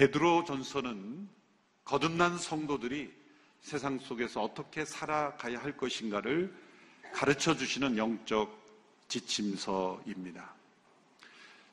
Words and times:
베드로 0.00 0.44
전서는 0.44 1.28
거듭난 1.84 2.38
성도들이 2.38 3.12
세상 3.60 3.98
속에서 3.98 4.42
어떻게 4.42 4.86
살아가야 4.86 5.62
할 5.62 5.76
것인가를 5.76 6.50
가르쳐 7.12 7.54
주시는 7.54 7.98
영적 7.98 8.50
지침서입니다. 9.08 10.54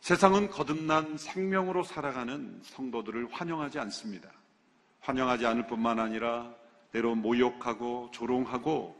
세상은 0.01 0.49
거듭난 0.49 1.17
생명으로 1.17 1.85
살아가는 1.85 2.59
성도들을 2.63 3.31
환영하지 3.31 3.79
않습니다. 3.79 4.29
환영하지 4.99 5.45
않을 5.45 5.67
뿐만 5.67 5.97
아니라 5.97 6.53
때로 6.91 7.15
모욕하고 7.15 8.09
조롱하고 8.11 8.93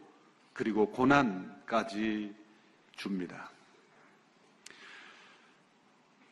그리고 0.53 0.89
고난까지 0.89 2.33
줍니다. 2.95 3.51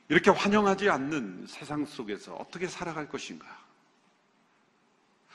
이렇게 0.07 0.29
환영하지 0.29 0.89
않는 0.89 1.45
세상 1.47 1.85
속에서 1.85 2.35
어떻게 2.35 2.67
살아갈 2.67 3.09
것인가? 3.09 3.45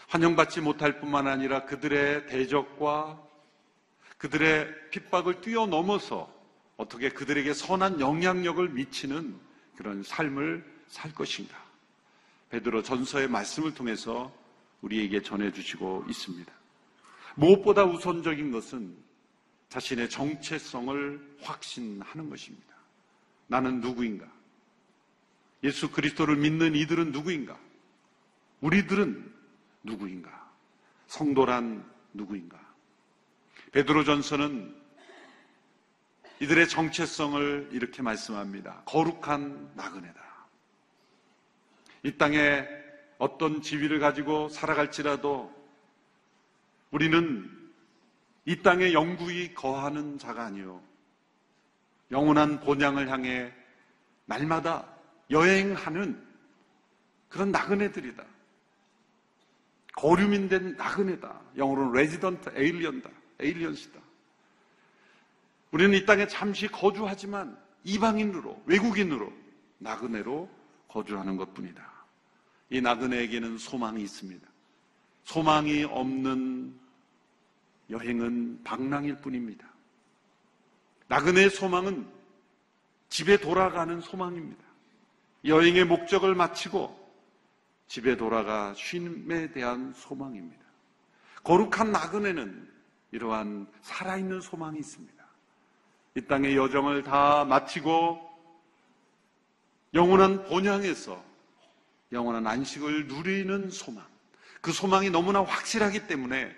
환영받지 0.08 0.60
못할 0.60 1.00
뿐만 1.00 1.26
아니라 1.26 1.64
그들의 1.64 2.26
대적과 2.26 3.20
그들의 4.18 4.90
핍박을 4.90 5.40
뛰어넘어서 5.40 6.32
어떻게 6.76 7.08
그들에게 7.08 7.52
선한 7.54 8.00
영향력을 8.00 8.68
미치는 8.70 9.38
그런 9.76 10.02
삶을 10.02 10.64
살 10.88 11.14
것인가? 11.14 11.56
베드로 12.50 12.82
전서의 12.82 13.28
말씀을 13.28 13.74
통해서 13.74 14.32
우리에게 14.82 15.22
전해주시고 15.22 16.06
있습니다. 16.08 16.52
무엇보다 17.36 17.84
우선적인 17.84 18.50
것은 18.50 18.96
자신의 19.68 20.10
정체성을 20.10 21.38
확신하는 21.42 22.28
것입니다. 22.28 22.74
나는 23.46 23.80
누구인가? 23.80 24.26
예수 25.62 25.90
그리스도를 25.90 26.36
믿는 26.36 26.74
이들은 26.74 27.12
누구인가? 27.12 27.58
우리들은 28.60 29.34
누구인가? 29.82 30.50
성도란 31.06 31.84
누구인가? 32.14 32.58
베드로전서는 33.72 34.74
이들의 36.40 36.68
정체성을 36.68 37.68
이렇게 37.72 38.02
말씀합니다. 38.02 38.82
거룩한 38.86 39.72
나그네다. 39.74 40.20
이 42.02 42.16
땅에 42.16 42.66
어떤 43.18 43.60
지위를 43.60 43.98
가지고 43.98 44.48
살아갈지라도 44.48 45.54
우리는 46.90 47.50
이 48.46 48.62
땅에 48.62 48.94
영구히 48.94 49.52
거하는 49.54 50.18
자가 50.18 50.46
아니요. 50.46 50.82
영원한 52.10 52.60
본향을 52.60 53.10
향해 53.10 53.52
날마다 54.24 54.99
여행하는 55.30 56.20
그런 57.28 57.52
나그네들이다. 57.52 58.24
거류민 59.96 60.48
된 60.48 60.76
나그네다. 60.76 61.40
영어로는 61.56 61.92
resident 61.92 62.50
alien이다. 62.54 63.10
aliens다. 63.38 64.00
우리는 65.70 65.96
이 65.96 66.04
땅에 66.04 66.26
잠시 66.26 66.66
거주하지만 66.68 67.56
이방인으로, 67.84 68.62
외국인으로, 68.66 69.32
나그네로 69.78 70.48
거주하는 70.88 71.36
것 71.36 71.54
뿐이다. 71.54 71.88
이 72.70 72.80
나그네에게는 72.80 73.58
소망이 73.58 74.02
있습니다. 74.02 74.46
소망이 75.24 75.84
없는 75.84 76.74
여행은 77.90 78.62
방랑일 78.64 79.16
뿐입니다. 79.16 79.68
나그네의 81.08 81.50
소망은 81.50 82.06
집에 83.08 83.36
돌아가는 83.36 84.00
소망입니다. 84.00 84.69
여행의 85.44 85.84
목적을 85.84 86.34
마치고 86.34 86.98
집에 87.88 88.16
돌아가 88.16 88.74
쉼에 88.74 89.50
대한 89.52 89.92
소망입니다. 89.94 90.64
거룩한 91.42 91.92
나그네는 91.92 92.70
이러한 93.12 93.66
살아있는 93.82 94.40
소망이 94.40 94.78
있습니다. 94.78 95.24
이 96.16 96.20
땅의 96.22 96.56
여정을 96.56 97.02
다 97.02 97.44
마치고 97.44 98.28
영원한 99.94 100.44
본향에서 100.44 101.22
영원한 102.12 102.46
안식을 102.46 103.06
누리는 103.06 103.70
소망. 103.70 104.04
그 104.60 104.72
소망이 104.72 105.10
너무나 105.10 105.42
확실하기 105.42 106.06
때문에 106.06 106.54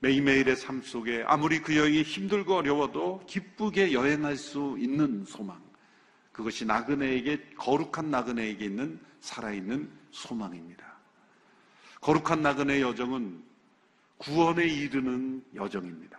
매일매일의 0.00 0.56
삶 0.56 0.80
속에 0.80 1.24
아무리 1.26 1.60
그 1.60 1.76
여행이 1.76 2.02
힘들고 2.02 2.54
어려워도 2.56 3.24
기쁘게 3.26 3.92
여행할 3.92 4.36
수 4.36 4.76
있는 4.78 5.24
소망. 5.26 5.67
그것이 6.38 6.64
나그네에게, 6.64 7.54
거룩한 7.56 8.12
나그네에게 8.12 8.66
있는 8.66 9.00
살아있는 9.18 9.90
소망입니다. 10.12 10.86
거룩한 12.00 12.42
나그네 12.42 12.80
여정은 12.80 13.42
구원에 14.18 14.64
이르는 14.64 15.44
여정입니다. 15.56 16.16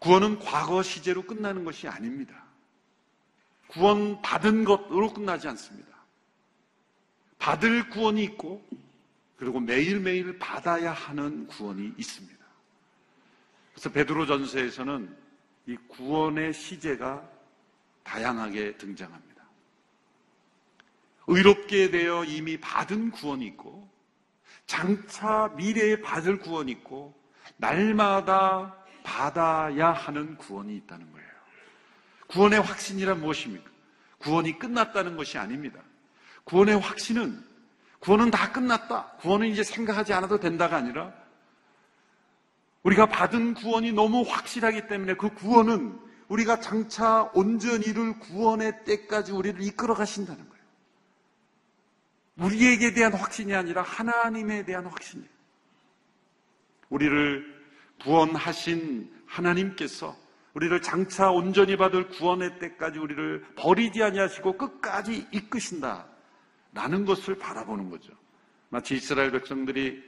구원은 0.00 0.40
과거 0.40 0.82
시제로 0.82 1.22
끝나는 1.22 1.62
것이 1.62 1.86
아닙니다. 1.86 2.42
구원 3.68 4.20
받은 4.22 4.64
것으로 4.64 5.14
끝나지 5.14 5.46
않습니다. 5.46 5.96
받을 7.38 7.88
구원이 7.90 8.24
있고 8.24 8.60
그리고 9.36 9.60
매일매일 9.60 10.36
받아야 10.40 10.92
하는 10.92 11.46
구원이 11.46 11.94
있습니다. 11.96 12.44
그래서 13.72 13.92
베드로 13.92 14.26
전서에서는 14.26 15.16
이 15.66 15.76
구원의 15.86 16.54
시제가 16.54 17.31
다양하게 18.04 18.76
등장합니다. 18.76 19.42
의롭게 21.26 21.90
되어 21.90 22.24
이미 22.24 22.58
받은 22.58 23.10
구원이 23.12 23.46
있고 23.46 23.90
장차 24.66 25.52
미래에 25.56 26.00
받을 26.00 26.38
구원이 26.38 26.72
있고 26.72 27.14
날마다 27.56 28.76
받아야 29.02 29.92
하는 29.92 30.36
구원이 30.36 30.76
있다는 30.76 31.10
거예요. 31.12 31.28
구원의 32.28 32.60
확신이란 32.60 33.20
무엇입니까? 33.20 33.70
구원이 34.18 34.58
끝났다는 34.58 35.16
것이 35.16 35.38
아닙니다. 35.38 35.80
구원의 36.44 36.78
확신은 36.78 37.44
구원은 38.00 38.30
다 38.30 38.50
끝났다. 38.50 39.12
구원은 39.20 39.48
이제 39.48 39.62
생각하지 39.62 40.12
않아도 40.12 40.40
된다가 40.40 40.76
아니라 40.76 41.12
우리가 42.82 43.06
받은 43.06 43.54
구원이 43.54 43.92
너무 43.92 44.22
확실하기 44.22 44.88
때문에 44.88 45.14
그 45.14 45.32
구원은 45.34 46.00
우리가 46.32 46.60
장차 46.60 47.30
온전히 47.34 47.84
이룰 47.86 48.18
구원의 48.18 48.84
때까지 48.84 49.32
우리를 49.32 49.60
이끌어 49.62 49.94
가신다는 49.94 50.48
거예요. 50.48 50.64
우리에게 52.38 52.94
대한 52.94 53.12
확신이 53.12 53.54
아니라 53.54 53.82
하나님에 53.82 54.64
대한 54.64 54.86
확신이에요. 54.86 55.28
우리를 56.88 57.62
구원하신 58.02 59.12
하나님께서 59.26 60.16
우리를 60.54 60.80
장차 60.80 61.30
온전히 61.30 61.76
받을 61.76 62.08
구원의 62.08 62.58
때까지 62.58 62.98
우리를 62.98 63.44
버리지 63.56 64.02
아니하시고 64.02 64.56
끝까지 64.56 65.26
이끄신다. 65.32 66.06
라는 66.72 67.04
것을 67.04 67.36
바라보는 67.36 67.90
거죠. 67.90 68.14
마치 68.70 68.94
이스라엘 68.94 69.30
백성들이 69.32 70.02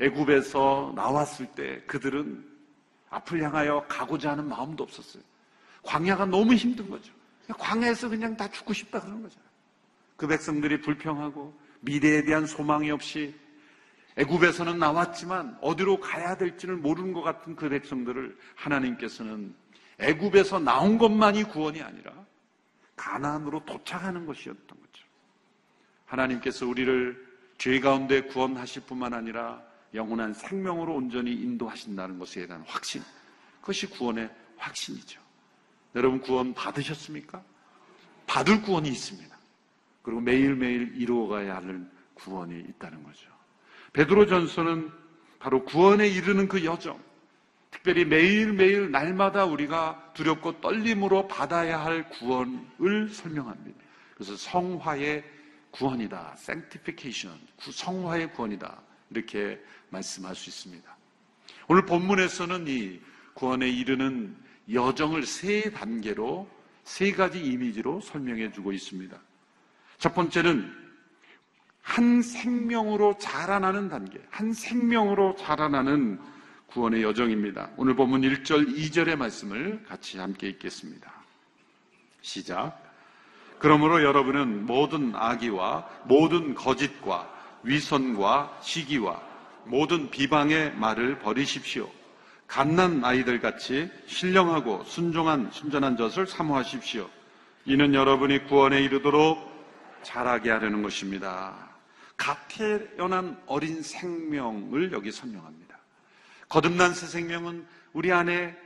애굽에서 0.00 0.94
나왔을 0.96 1.46
때 1.54 1.82
그들은 1.86 2.48
앞을 3.10 3.42
향하여 3.42 3.84
가고자 3.86 4.30
하는 4.30 4.48
마음도 4.48 4.84
없었어요. 4.84 5.22
광야가 5.82 6.26
너무 6.26 6.54
힘든 6.54 6.88
거죠. 6.88 7.12
광야에서 7.58 8.08
그냥 8.08 8.36
다 8.36 8.48
죽고 8.50 8.72
싶다 8.72 9.00
그러는 9.00 9.22
거죠. 9.22 9.40
그 10.16 10.26
백성들이 10.26 10.80
불평하고 10.82 11.58
미래에 11.80 12.24
대한 12.24 12.46
소망이 12.46 12.90
없이 12.90 13.34
애굽에서는 14.16 14.78
나왔지만 14.78 15.56
어디로 15.62 16.00
가야 16.00 16.36
될지는 16.36 16.82
모르는 16.82 17.12
것 17.12 17.22
같은 17.22 17.56
그 17.56 17.68
백성들을 17.68 18.36
하나님께서는 18.54 19.54
애굽에서 19.98 20.58
나온 20.58 20.98
것만이 20.98 21.44
구원이 21.44 21.80
아니라 21.82 22.12
가나안으로 22.96 23.64
도착하는 23.64 24.26
것이었던 24.26 24.66
거죠. 24.66 25.06
하나님께서 26.06 26.66
우리를 26.66 27.30
죄 27.56 27.78
가운데 27.80 28.22
구원하실 28.22 28.82
뿐만 28.82 29.14
아니라 29.14 29.62
영원한 29.94 30.34
생명으로 30.34 30.94
온전히 30.94 31.32
인도하신다는 31.32 32.18
것에 32.18 32.46
대한 32.46 32.62
확신. 32.66 33.02
그것이 33.60 33.86
구원의 33.86 34.30
확신이죠. 34.56 35.19
여러분 35.94 36.20
구원 36.20 36.54
받으셨습니까? 36.54 37.42
받을 38.26 38.62
구원이 38.62 38.88
있습니다. 38.88 39.36
그리고 40.02 40.20
매일매일 40.20 40.94
이루어가야 40.96 41.56
하는 41.56 41.90
구원이 42.14 42.60
있다는 42.60 43.02
거죠. 43.02 43.28
베드로 43.92 44.26
전서는 44.26 44.90
바로 45.38 45.64
구원에 45.64 46.06
이르는 46.08 46.48
그 46.48 46.64
여정, 46.64 47.00
특별히 47.70 48.04
매일매일 48.04 48.90
날마다 48.90 49.44
우리가 49.44 50.12
두렵고 50.14 50.60
떨림으로 50.60 51.28
받아야 51.28 51.82
할 51.82 52.08
구원을 52.10 53.08
설명합니다. 53.10 53.80
그래서 54.14 54.36
성화의 54.36 55.24
구원이다. 55.70 56.34
sanctification. 56.36 57.40
성화의 57.58 58.32
구원이다. 58.32 58.80
이렇게 59.10 59.60
말씀할 59.88 60.34
수 60.34 60.50
있습니다. 60.50 60.96
오늘 61.68 61.86
본문에서는 61.86 62.66
이 62.68 63.00
구원에 63.34 63.68
이르는 63.68 64.36
여정을 64.72 65.24
세 65.24 65.70
단계로 65.70 66.48
세 66.84 67.12
가지 67.12 67.44
이미지로 67.44 68.00
설명해 68.00 68.52
주고 68.52 68.72
있습니다. 68.72 69.18
첫 69.98 70.14
번째는 70.14 70.72
한 71.82 72.22
생명으로 72.22 73.18
자라나는 73.18 73.88
단계, 73.88 74.20
한 74.30 74.52
생명으로 74.52 75.36
자라나는 75.36 76.20
구원의 76.68 77.02
여정입니다. 77.02 77.70
오늘 77.76 77.94
본문 77.94 78.22
1절, 78.22 78.76
2절의 78.76 79.16
말씀을 79.16 79.84
같이 79.88 80.18
함께 80.18 80.48
읽겠습니다. 80.48 81.12
시작. 82.22 82.80
그러므로 83.58 84.02
여러분은 84.02 84.66
모든 84.66 85.14
악의와 85.14 85.88
모든 86.04 86.54
거짓과 86.54 87.30
위선과 87.62 88.60
시기와 88.62 89.20
모든 89.64 90.10
비방의 90.10 90.76
말을 90.76 91.18
버리십시오. 91.18 91.90
갓난 92.50 93.04
아이들 93.04 93.40
같이 93.40 93.88
신령하고 94.06 94.82
순종한 94.82 95.52
순전한 95.52 95.96
젖을 95.96 96.26
사모하십시오. 96.26 97.08
이는 97.64 97.94
여러분이 97.94 98.46
구원에 98.46 98.82
이르도록 98.82 99.38
자라게 100.02 100.50
하려는 100.50 100.82
것입니다. 100.82 101.70
갓 102.16 102.36
태어난 102.48 103.40
어린 103.46 103.80
생명을 103.80 104.90
여기 104.90 105.12
설명합니다. 105.12 105.78
거듭난 106.48 106.92
새 106.92 107.06
생명은 107.06 107.64
우리 107.92 108.10
안에 108.10 108.56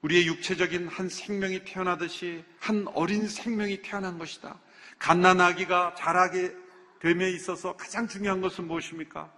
우리의 0.00 0.26
육체적인 0.26 0.88
한 0.88 1.10
생명이 1.10 1.64
태어나듯이 1.66 2.42
한 2.58 2.86
어린 2.94 3.28
생명이 3.28 3.82
태어난 3.82 4.18
것이다. 4.18 4.58
갓난 4.98 5.42
아기가 5.42 5.94
자라게 5.98 6.54
됨에 7.00 7.30
있어서 7.32 7.76
가장 7.76 8.08
중요한 8.08 8.40
것은 8.40 8.66
무엇입니까? 8.66 9.30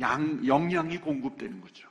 양, 0.00 0.46
영양이 0.46 0.96
공급되는 0.96 1.60
거죠. 1.60 1.88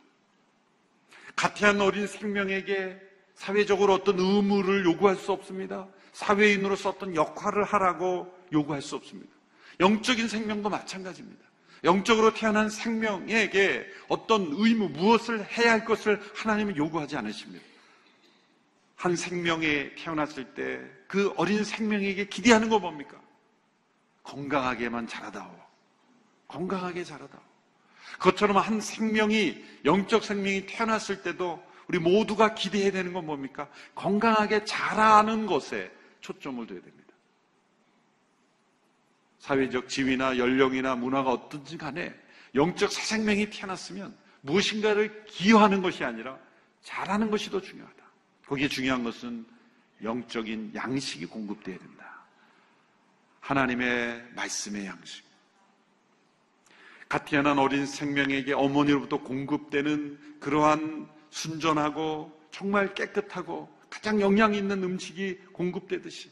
가태한 1.37 1.79
어린 1.79 2.05
생명에게 2.05 2.99
사회적으로 3.35 3.93
어떤 3.93 4.19
의무를 4.19 4.83
요구할 4.83 5.15
수 5.15 5.31
없습니다. 5.31 5.87
사회인으로서 6.11 6.89
어떤 6.89 7.15
역할을 7.15 7.63
하라고 7.63 8.35
요구할 8.51 8.81
수 8.81 8.97
없습니다. 8.97 9.31
영적인 9.79 10.27
생명도 10.27 10.69
마찬가지입니다. 10.69 11.45
영적으로 11.85 12.33
태어난 12.33 12.69
생명에게 12.69 13.85
어떤 14.09 14.47
의무, 14.51 14.89
무엇을 14.89 15.45
해야 15.57 15.71
할 15.71 15.85
것을 15.85 16.19
하나님은 16.35 16.75
요구하지 16.75 17.15
않으십니다. 17.15 17.63
한 18.97 19.15
생명에 19.15 19.93
태어났을 19.95 20.53
때 20.53 20.97
그 21.07 21.33
어린 21.37 21.63
생명에게 21.63 22.25
기대하는 22.25 22.69
거 22.69 22.79
뭡니까? 22.79 23.19
건강하게만 24.23 25.07
자라다오. 25.07 25.49
건강하게 26.47 27.03
자라다오. 27.03 27.41
그것처럼 28.17 28.57
한 28.57 28.81
생명이, 28.81 29.63
영적 29.85 30.23
생명이 30.23 30.65
태어났을 30.65 31.21
때도 31.21 31.63
우리 31.87 31.99
모두가 31.99 32.53
기대해야 32.55 32.91
되는 32.91 33.13
건 33.13 33.25
뭡니까? 33.25 33.69
건강하게 33.95 34.65
자라는 34.65 35.45
것에 35.45 35.91
초점을 36.21 36.65
둬야 36.67 36.81
됩니다. 36.81 37.13
사회적 39.39 39.87
지위나 39.87 40.37
연령이나 40.37 40.95
문화가 40.95 41.31
어떤지 41.31 41.77
간에 41.77 42.13
영적 42.55 42.91
새 42.91 43.01
생명이 43.15 43.49
태어났으면 43.49 44.17
무엇인가를 44.41 45.25
기여하는 45.25 45.81
것이 45.81 46.03
아니라 46.03 46.37
잘하는 46.81 47.29
것이 47.29 47.49
더 47.49 47.61
중요하다. 47.61 48.03
거기에 48.45 48.67
중요한 48.67 49.03
것은 49.03 49.45
영적인 50.03 50.73
양식이 50.75 51.25
공급되어야 51.25 51.77
된다. 51.77 52.23
하나님의 53.41 54.23
말씀의 54.35 54.85
양식. 54.85 55.26
갓 57.09 57.25
태어난 57.25 57.57
어린 57.57 57.85
생명에게 57.85 58.53
어머니로부터 58.53 59.21
공급되는 59.21 60.39
그러한 60.39 61.07
순전하고 61.29 62.37
정말 62.51 62.93
깨끗하고 62.93 63.69
가장 63.89 64.19
영양 64.19 64.53
있는 64.53 64.83
음식이 64.83 65.37
공급되듯이 65.53 66.31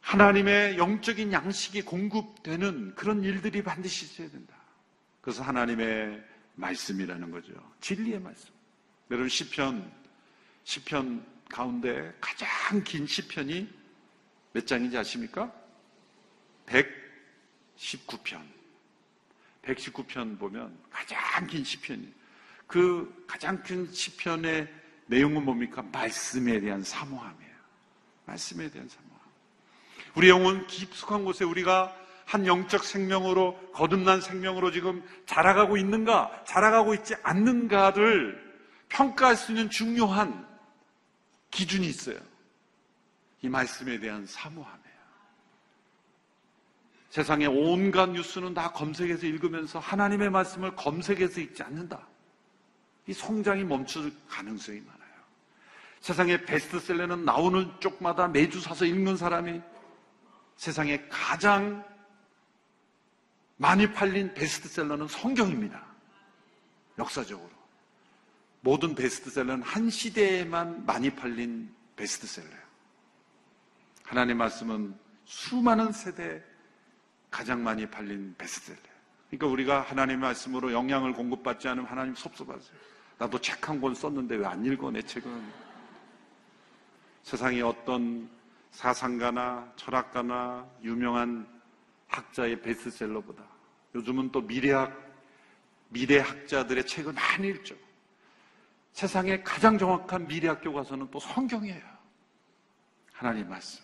하나님의 0.00 0.76
영적인 0.76 1.32
양식이 1.32 1.82
공급되는 1.82 2.94
그런 2.94 3.24
일들이 3.24 3.62
반드시 3.62 4.04
있어야 4.04 4.28
된다. 4.30 4.54
그래서 5.20 5.42
하나님의 5.42 6.22
말씀이라는 6.56 7.30
거죠. 7.30 7.52
진리의 7.80 8.20
말씀. 8.20 8.50
여러분 9.10 9.28
시편 9.28 9.90
시편 10.64 11.24
가운데 11.48 12.14
가장 12.20 12.48
긴 12.84 13.06
시편이 13.06 13.68
몇 14.52 14.66
장인지 14.66 14.96
아십니까? 14.96 15.52
119편. 16.66 18.40
119편 19.64 20.38
보면 20.38 20.76
가장 20.90 21.46
긴 21.46 21.64
시편이. 21.64 22.12
그 22.66 23.24
가장 23.26 23.62
큰 23.62 23.90
시편의 23.92 24.68
내용은 25.06 25.44
뭡니까? 25.44 25.82
말씀에 25.82 26.60
대한 26.60 26.82
사모함이에요. 26.82 27.54
말씀에 28.26 28.70
대한 28.70 28.88
사모함. 28.88 29.20
우리 30.14 30.28
영혼 30.28 30.66
깊숙한 30.66 31.24
곳에 31.24 31.44
우리가 31.44 31.94
한 32.24 32.46
영적 32.46 32.84
생명으로 32.84 33.72
거듭난 33.72 34.20
생명으로 34.20 34.70
지금 34.72 35.02
자라가고 35.26 35.76
있는가, 35.76 36.44
자라가고 36.46 36.94
있지 36.94 37.14
않는가를 37.22 38.42
평가할 38.88 39.36
수 39.36 39.52
있는 39.52 39.68
중요한 39.68 40.46
기준이 41.50 41.86
있어요. 41.86 42.18
이 43.42 43.48
말씀에 43.48 43.98
대한 43.98 44.24
사모함이에요. 44.26 44.83
세상의 47.14 47.46
온갖 47.46 48.10
뉴스는 48.10 48.54
다 48.54 48.72
검색해서 48.72 49.24
읽으면서 49.26 49.78
하나님의 49.78 50.30
말씀을 50.30 50.74
검색해서 50.74 51.40
읽지 51.42 51.62
않는다. 51.62 52.04
이 53.06 53.12
성장이 53.12 53.62
멈출 53.62 54.12
가능성이 54.28 54.80
많아요. 54.80 55.14
세상의 56.00 56.44
베스트셀러는 56.44 57.24
나오는 57.24 57.70
쪽마다 57.78 58.26
매주 58.26 58.60
사서 58.60 58.84
읽는 58.84 59.16
사람이 59.16 59.62
세상에 60.56 61.06
가장 61.08 61.84
많이 63.58 63.92
팔린 63.92 64.34
베스트셀러는 64.34 65.06
성경입니다. 65.06 65.86
역사적으로. 66.98 67.50
모든 68.60 68.96
베스트셀러는 68.96 69.62
한 69.62 69.88
시대에만 69.88 70.84
많이 70.84 71.10
팔린 71.10 71.72
베스트셀러예요. 71.94 72.64
하나님 74.02 74.38
말씀은 74.38 74.98
수많은 75.26 75.92
세대에 75.92 76.53
가장 77.34 77.64
많이 77.64 77.84
팔린 77.84 78.32
베스트셀러예요. 78.38 78.94
그러니까 79.28 79.46
우리가 79.48 79.80
하나님 79.80 80.20
말씀으로 80.20 80.72
영향을 80.72 81.12
공급받지 81.12 81.66
않으면 81.66 81.90
하나님 81.90 82.14
섭섭하세요. 82.14 82.78
나도 83.18 83.40
책 83.40 83.68
한 83.68 83.80
권 83.80 83.92
썼는데 83.92 84.36
왜 84.36 84.46
안 84.46 84.64
읽어 84.64 84.88
내 84.92 85.02
책은? 85.02 85.52
세상에 87.24 87.60
어떤 87.62 88.30
사상가나 88.70 89.72
철학가나 89.74 90.64
유명한 90.84 91.44
학자의 92.06 92.62
베스트셀러보다 92.62 93.42
요즘은 93.96 94.30
또 94.30 94.40
미래학, 94.40 94.92
미래학자들의 95.88 96.86
책을 96.86 97.12
많이 97.12 97.48
읽죠. 97.48 97.74
세상에 98.92 99.42
가장 99.42 99.76
정확한 99.76 100.28
미래학 100.28 100.62
교과서는 100.62 101.10
또 101.10 101.18
성경이에요. 101.18 101.82
하나님 103.12 103.48
말씀. 103.48 103.83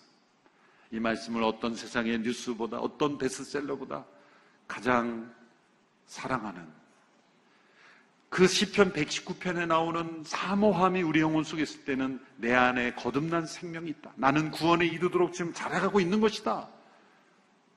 이 0.92 0.98
말씀을 0.98 1.42
어떤 1.42 1.74
세상의 1.74 2.20
뉴스보다 2.20 2.78
어떤 2.78 3.16
베스트셀러보다 3.18 4.04
가장 4.66 5.32
사랑하는 6.06 6.80
그 8.28 8.46
시편 8.46 8.92
119편에 8.92 9.66
나오는 9.66 10.22
사모함이 10.24 11.02
우리 11.02 11.20
영혼 11.20 11.42
속에 11.42 11.62
있을 11.62 11.84
때는 11.84 12.24
내 12.36 12.54
안에 12.54 12.94
거듭난 12.94 13.44
생명이 13.44 13.90
있다. 13.90 14.12
나는 14.14 14.52
구원에 14.52 14.86
이르도록 14.86 15.32
지금 15.32 15.52
자라가고 15.52 15.98
있는 16.00 16.20
것이다. 16.20 16.68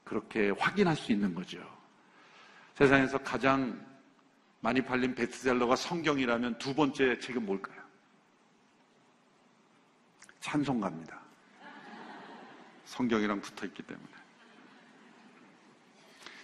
그렇게 0.03 0.51
확인할 0.51 0.95
수 0.95 1.11
있는 1.11 1.33
거죠. 1.33 1.59
세상에서 2.75 3.17
가장 3.19 3.83
많이 4.59 4.81
팔린 4.81 5.15
베스트셀러가 5.15 5.75
성경이라면 5.75 6.59
두 6.59 6.73
번째 6.75 7.19
책은 7.19 7.45
뭘까요? 7.45 7.81
찬송가입니다. 10.39 11.22
성경이랑 12.93 13.41
붙어 13.41 13.65
있기 13.65 13.81
때문에. 13.83 14.07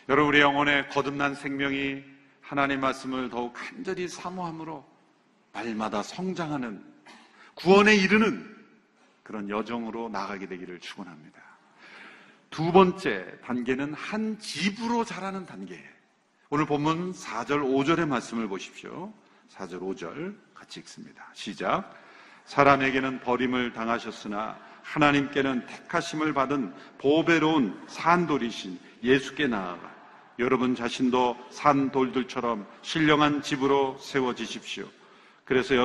여러분, 0.10 0.30
우리 0.30 0.42
영혼에 0.42 0.88
거듭난 0.88 1.36
생명이 1.36 2.04
하나님 2.42 2.80
말씀을 2.80 3.30
더욱 3.30 3.54
간절히 3.54 4.08
사모함으로 4.08 4.84
날마다 5.52 6.02
성장하는 6.02 6.84
구원에 7.54 7.96
이르는 7.96 8.58
그런 9.22 9.48
여정으로 9.50 10.10
나가게 10.10 10.48
되기를 10.48 10.80
축원합니다. 10.80 11.40
두 12.50 12.72
번째 12.72 13.40
단계는 13.44 13.94
한 13.94 14.40
집으로 14.40 15.06
자라는 15.06 15.46
단계예요. 15.46 15.90
오늘 16.50 16.66
본문 16.66 17.12
4절, 17.12 17.62
5절의 17.62 18.08
말씀을 18.08 18.48
보십시오. 18.48 19.14
4절, 19.52 19.82
5절 19.82 20.36
같이 20.56 20.80
읽습니다. 20.80 21.30
시작. 21.34 21.94
사람에게는 22.46 23.20
버림을 23.20 23.74
당하셨으나 23.74 24.69
하나님께는 24.94 25.66
택하심을 25.68 26.34
받은 26.34 26.74
보배로운 26.98 27.80
산돌이신 27.88 28.80
예수께 29.04 29.48
나아가 29.48 29.96
여러분 30.40 30.74
자신도 30.74 31.38
산 31.52 31.92
돌들처럼 31.92 32.66
신령한 32.82 33.42
집으로 33.42 33.98
세워지십시오. 34.00 34.88
그래서 35.46 35.76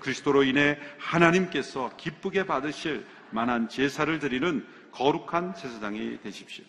그리스도로 0.00 0.44
인해 0.44 0.78
하나님께서 0.98 1.90
기쁘게 1.96 2.46
받으실 2.46 3.04
만한 3.30 3.68
제사를 3.68 4.18
드리는 4.18 4.66
거룩한 4.92 5.54
제사장이 5.54 6.20
되십시오. 6.22 6.64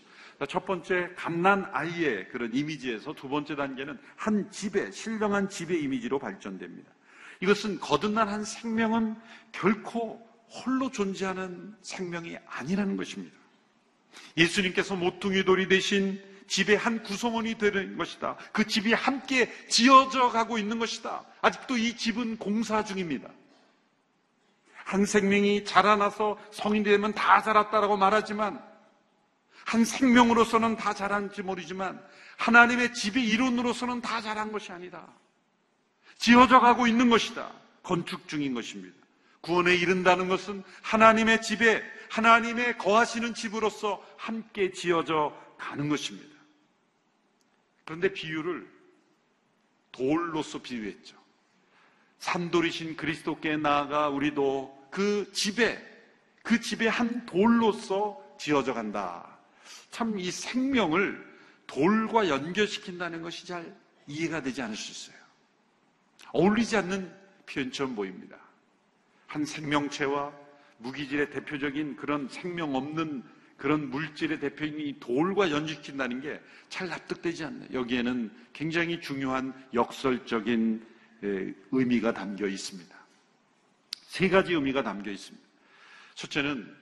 첫 0.50 0.66
번째 0.66 1.10
갓난 1.16 1.70
아이의 1.72 2.30
그런 2.30 2.54
이미지에서 2.54 3.14
두 3.14 3.28
번째 3.30 3.56
단계는 3.56 3.98
한 4.16 4.50
집의 4.52 4.92
신령한 4.92 5.50
집의 5.50 5.82
이미지로 5.84 6.20
발전됩니다. 6.20 6.92
이것은 7.42 7.80
거듭난 7.80 8.28
한 8.28 8.44
생명은 8.44 9.16
결코 9.52 10.27
홀로 10.50 10.92
존재하는 10.92 11.76
생명이 11.82 12.38
아니라는 12.48 12.98
것입니다. 12.98 13.36
예수님께서 14.38 14.96
모퉁이 14.96 15.44
돌이 15.44 15.68
되신 15.68 16.22
집의 16.48 16.78
한 16.78 17.04
구성원이 17.04 17.58
되는 17.58 17.98
것이다. 17.98 18.38
그 18.54 18.66
집이 18.66 18.94
함께 18.94 19.52
지어져 19.68 20.30
가고 20.30 20.58
있는 20.58 20.80
것이다. 20.80 21.26
아직도 21.42 21.78
이 21.78 21.96
집은 21.96 22.38
공사 22.38 22.84
중입니다. 22.84 23.30
한 24.74 25.06
생명이 25.06 25.66
자라나서 25.66 26.40
성인이 26.52 26.86
되면 26.86 27.14
다 27.14 27.42
자랐다라고 27.42 27.98
말하지만 27.98 28.64
한 29.66 29.84
생명으로서는 29.84 30.78
다 30.78 30.94
자란지 30.94 31.42
모르지만 31.42 32.02
하나님의 32.38 32.94
집의 32.94 33.28
이론으로서는 33.28 34.00
다 34.02 34.22
자란 34.22 34.54
것이 34.54 34.72
아니다. 34.72 35.06
지어져 36.18 36.62
가고 36.62 36.88
있는 36.88 37.10
것이다. 37.10 37.52
건축 37.84 38.30
중인 38.30 38.54
것입니다. 38.54 38.96
구원에 39.48 39.74
이른다는 39.76 40.28
것은 40.28 40.62
하나님의 40.82 41.42
집에 41.42 41.82
하나님의 42.10 42.78
거하시는 42.78 43.34
집으로서 43.34 44.06
함께 44.18 44.72
지어져 44.72 45.34
가는 45.58 45.88
것입니다. 45.88 46.36
그런데 47.86 48.12
비유를 48.12 48.70
돌로서 49.94 50.62
비유했죠. 50.62 51.16
산돌이신 52.20 52.98
그리스도께 52.98 53.56
나아가 53.58 54.10
우리도 54.10 54.90
그 54.92 55.32
집에 55.32 55.82
그 56.44 56.60
집에 56.60 56.88
한 56.88 57.26
돌로서 57.26 58.22
지어져 58.38 58.74
간다. 58.74 59.38
참 59.92 60.20
이 60.20 60.30
생명을 60.30 61.26
돌과 61.68 62.30
연결시킨다는 62.30 63.22
것이 63.22 63.46
잘 63.48 63.76
이해가 64.08 64.42
되지 64.42 64.62
않을 64.62 64.76
수 64.76 64.92
있어요. 64.92 65.22
어울리지 66.34 66.78
않는 66.78 67.14
표현처럼 67.46 67.96
보입니다. 67.96 68.47
한 69.28 69.46
생명체와 69.46 70.34
무기질의 70.80 71.30
대표적인 71.30 71.96
그런 71.96 72.28
생명 72.30 72.76
없는 72.76 73.24
그런 73.58 73.90
물질의 73.90 74.40
대표인 74.40 74.80
이 74.80 75.00
돌과 75.00 75.52
연결시킨다는 75.52 76.22
게 76.22 76.42
잘 76.70 76.90
납득되지 76.90 77.46
않네요. 77.46 77.70
여기에는 77.74 78.32
굉장히 78.54 79.00
중요한 79.00 79.54
역설적인 79.74 80.86
의미가 81.72 82.14
담겨 82.14 82.48
있습니다. 82.48 82.96
세 84.08 84.30
가지 84.30 84.54
의미가 84.54 84.84
담겨 84.84 85.12
있습니다. 85.12 85.48
첫째는 86.16 86.76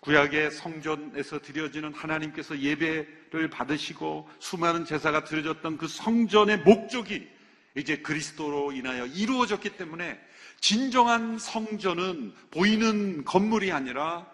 구약의 0.00 0.50
성전에서 0.50 1.40
드려지는 1.40 1.92
하나님께서 1.92 2.58
예배를 2.58 3.50
받으시고 3.50 4.28
수많은 4.38 4.84
제사가 4.84 5.24
드려졌던 5.24 5.78
그 5.78 5.88
성전의 5.88 6.58
목적이 6.58 7.28
이제 7.76 7.96
그리스도로 7.96 8.72
인하여 8.72 9.06
이루어졌기 9.06 9.76
때문에 9.76 10.20
진정한 10.64 11.38
성전은 11.38 12.32
보이는 12.50 13.22
건물이 13.26 13.70
아니라 13.70 14.26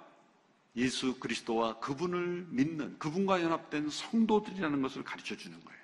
예수 0.77 1.19
그리스도와 1.19 1.81
그분을 1.81 2.47
믿는 2.51 3.01
그분과 3.01 3.43
연합된 3.43 3.91
성도들이라는 3.91 4.81
것을 4.81 5.03
가르쳐 5.03 5.37
주는 5.37 5.59
거예요. 5.65 5.81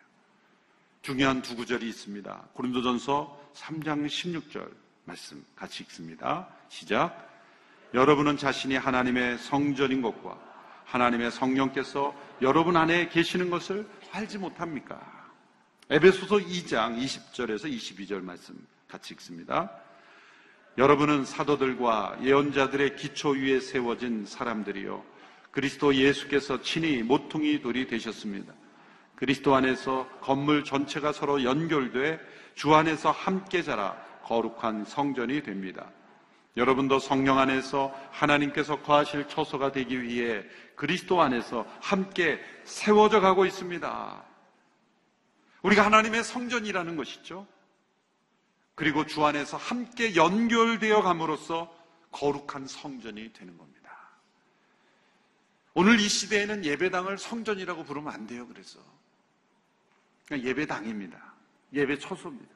중요한 1.03 1.43
두 1.43 1.57
구절이 1.57 1.89
있습니다. 1.89 2.51
고린도전서 2.53 3.51
3장 3.55 4.07
16절 4.07 4.73
말씀 5.05 5.45
같이 5.57 5.83
읽습니다. 5.83 6.49
시작. 6.69 7.29
여러분은 7.93 8.37
자신이 8.37 8.77
하나님의 8.77 9.39
성전인 9.39 10.01
것과 10.01 10.41
하나님의 10.85 11.33
성령께서 11.33 12.15
여러분 12.41 12.77
안에 12.77 13.09
계시는 13.09 13.51
것을 13.51 13.85
알지 14.13 14.39
못합니까? 14.39 15.29
에베소서 15.91 16.37
2장 16.37 16.97
20절에서 17.03 17.65
22절 17.65 18.23
말씀 18.23 18.57
같이 18.87 19.13
읽습니다. 19.15 19.86
여러분은 20.79 21.25
사도들과 21.25 22.19
예언자들의 22.23 22.97
기초 22.97 23.31
위에 23.31 23.61
세워진 23.61 24.27
사람들이요. 24.27 25.03
그리스도 25.51 25.95
예수께서 25.95 26.61
친히 26.61 27.03
모퉁이 27.03 27.63
돌이 27.63 27.87
되셨습니다. 27.87 28.53
그리스도 29.15 29.55
안에서 29.55 30.07
건물 30.21 30.65
전체가 30.65 31.13
서로 31.13 31.43
연결돼 31.43 32.21
주 32.55 32.75
안에서 32.75 33.11
함께 33.11 33.63
자라 33.63 33.97
거룩한 34.25 34.85
성전이 34.85 35.43
됩니다. 35.43 35.91
여러분도 36.59 36.99
성령 36.99 37.39
안에서 37.39 37.95
하나님께서 38.11 38.81
거하실 38.83 39.29
처소가 39.29 39.73
되기 39.73 40.03
위해 40.03 40.43
그리스도 40.75 41.23
안에서 41.23 41.67
함께 41.81 42.39
세워져 42.65 43.21
가고 43.21 43.47
있습니다. 43.47 44.25
우리가 45.63 45.85
하나님의 45.87 46.23
성전이라는 46.23 46.97
것이죠. 46.97 47.47
그리고 48.77 49.07
주 49.07 49.25
안에서 49.25 49.57
함께 49.57 50.15
연결되어 50.15 51.03
감으로써 51.03 51.75
거룩한 52.13 52.69
성전이 52.69 53.33
되는 53.33 53.59
겁니다. 53.59 53.77
오늘 55.75 55.99
이 55.99 56.09
시대에는 56.09 56.65
예배당을 56.65 57.19
성전이라고 57.19 57.85
부르면 57.85 58.13
안 58.13 58.27
돼요, 58.27 58.47
그래서. 58.47 58.79
그냥 60.29 60.47
예배당입니다. 60.47 61.35
예배 61.73 61.99
처소입니다. 61.99 62.55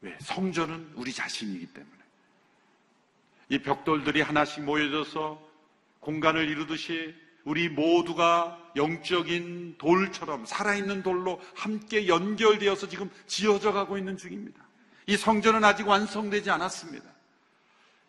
왜? 0.00 0.18
성전은 0.20 0.92
우리 0.96 1.12
자신이기 1.12 1.66
때문에. 1.66 1.96
이 3.48 3.58
벽돌들이 3.58 4.22
하나씩 4.22 4.64
모여져서 4.64 5.40
공간을 6.00 6.48
이루듯이 6.48 7.14
우리 7.44 7.68
모두가 7.68 8.72
영적인 8.74 9.76
돌처럼 9.78 10.44
살아있는 10.44 11.04
돌로 11.04 11.40
함께 11.54 12.08
연결되어서 12.08 12.88
지금 12.88 13.08
지어져 13.28 13.72
가고 13.72 13.96
있는 13.96 14.16
중입니다. 14.16 14.65
이 15.06 15.16
성전은 15.16 15.64
아직 15.64 15.86
완성되지 15.86 16.50
않았습니다. 16.50 17.08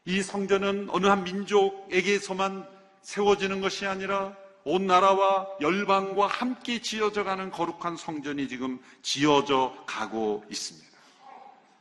이 0.05 0.21
성전은 0.21 0.89
어느 0.89 1.07
한 1.07 1.23
민족에게서만 1.23 2.67
세워지는 3.01 3.61
것이 3.61 3.85
아니라 3.85 4.35
온 4.63 4.87
나라와 4.87 5.47
열방과 5.61 6.27
함께 6.27 6.81
지어져 6.81 7.23
가는 7.23 7.51
거룩한 7.51 7.97
성전이 7.97 8.47
지금 8.47 8.79
지어져 9.01 9.75
가고 9.85 10.43
있습니다. 10.49 10.87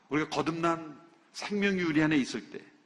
우리가 0.09 0.29
거듭난 0.31 1.01
생명이 1.33 1.83
우리 1.83 2.03
안에 2.03 2.17
있을 2.17 2.51
때 2.51 2.77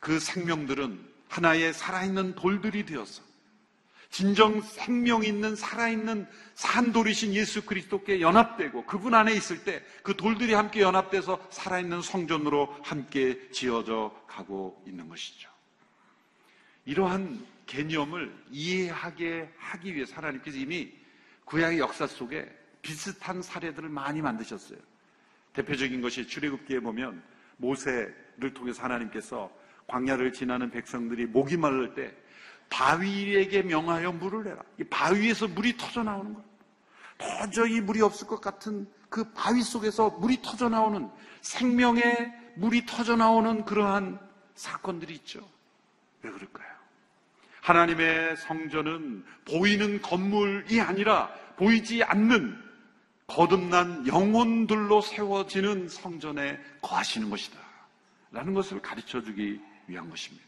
그 0.00 0.18
생명들은 0.18 1.08
하나의 1.28 1.72
살아있는 1.74 2.34
돌들이 2.34 2.84
되어서 2.86 3.22
진정 4.10 4.60
생명 4.60 5.22
있는 5.24 5.54
살아있는 5.54 6.26
산돌이신 6.56 7.32
예수 7.34 7.64
그리스도께 7.64 8.20
연합되고 8.20 8.84
그분 8.84 9.14
안에 9.14 9.32
있을 9.32 9.64
때 9.64 9.82
그 10.02 10.16
돌들이 10.16 10.54
함께 10.54 10.80
연합돼서 10.80 11.46
살아있는 11.50 12.02
성전으로 12.02 12.76
함께 12.82 13.48
지어져 13.50 14.12
가고 14.26 14.82
있는 14.86 15.08
것이죠. 15.08 15.48
이러한 16.84 17.46
개념을 17.66 18.34
이해하게 18.50 19.48
하기 19.56 19.94
위해 19.94 20.04
하나님께서 20.10 20.56
이미 20.56 20.92
구약의 21.44 21.78
역사 21.78 22.06
속에 22.06 22.50
비슷한 22.82 23.42
사례들을 23.42 23.88
많이 23.88 24.22
만드셨어요. 24.22 24.78
대표적인 25.52 26.00
것이 26.00 26.26
출애굽기에 26.26 26.80
보면 26.80 27.22
모세를 27.58 28.52
통해서 28.54 28.82
하나님께서 28.82 29.48
광야를 29.86 30.32
지나는 30.32 30.70
백성들이 30.70 31.26
목이 31.26 31.56
마를 31.56 31.94
때 31.94 32.12
바위에게 32.70 33.62
명하여 33.62 34.12
물을 34.12 34.44
내라. 34.44 34.62
이 34.78 34.84
바위에서 34.84 35.48
물이 35.48 35.76
터져 35.76 36.02
나오는 36.02 36.32
거예요. 36.32 36.48
도저히 37.18 37.80
물이 37.80 38.00
없을 38.00 38.26
것 38.26 38.40
같은 38.40 38.88
그 39.10 39.30
바위 39.32 39.62
속에서 39.62 40.10
물이 40.10 40.40
터져 40.40 40.68
나오는 40.68 41.10
생명의 41.42 42.32
물이 42.56 42.86
터져 42.86 43.16
나오는 43.16 43.64
그러한 43.64 44.18
사건들이 44.54 45.14
있죠. 45.14 45.40
왜 46.22 46.30
그럴까요? 46.30 46.70
하나님의 47.60 48.36
성전은 48.36 49.24
보이는 49.44 50.00
건물이 50.00 50.80
아니라 50.80 51.28
보이지 51.56 52.02
않는 52.04 52.70
거듭난 53.26 54.06
영혼들로 54.06 55.00
세워지는 55.02 55.88
성전에 55.88 56.58
거하시는 56.82 57.30
것이다. 57.30 57.58
라는 58.32 58.54
것을 58.54 58.80
가르쳐 58.80 59.22
주기 59.22 59.60
위한 59.86 60.08
것입니다. 60.08 60.46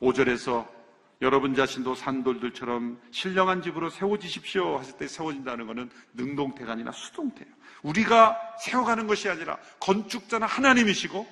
5절에서 0.00 0.81
여러분 1.22 1.54
자신도 1.54 1.94
산돌들처럼 1.94 3.00
신령한 3.12 3.62
집으로 3.62 3.90
세워지십시오 3.90 4.76
하실 4.76 4.96
때 4.96 5.06
세워진다는 5.06 5.68
것은 5.68 5.88
능동태가 6.14 6.72
아니라 6.72 6.90
수동태예요. 6.90 7.50
우리가 7.84 8.36
세워가는 8.60 9.06
것이 9.06 9.28
아니라 9.28 9.56
건축자는 9.78 10.48
하나님이시고 10.48 11.24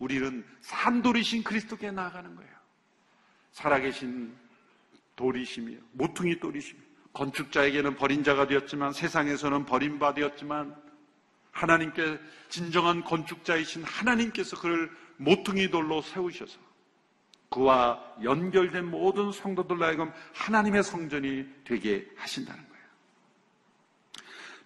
우리는 0.00 0.44
산돌이신 0.60 1.44
그리스도께 1.44 1.92
나아가는 1.92 2.34
거예요. 2.34 2.50
살아계신 3.52 4.34
돌이시며 5.14 5.76
모퉁이 5.92 6.40
돌이시며 6.40 6.80
건축자에게는 7.12 7.94
버린 7.94 8.24
자가 8.24 8.48
되었지만 8.48 8.92
세상에서는 8.92 9.66
버린 9.66 10.00
바 10.00 10.14
되었지만 10.14 10.74
하나님께 11.52 12.18
진정한 12.48 13.04
건축자이신 13.04 13.84
하나님께서 13.84 14.60
그를 14.60 14.90
모퉁이 15.16 15.70
돌로 15.70 16.02
세우셔서 16.02 16.67
그와 17.50 18.02
연결된 18.22 18.84
모든 18.84 19.32
성도들로 19.32 19.84
하여금 19.84 20.12
하나님의 20.34 20.82
성전이 20.82 21.46
되게 21.64 22.06
하신다는 22.16 22.62
거예요. 22.62 22.84